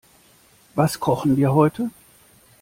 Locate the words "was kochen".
0.73-1.37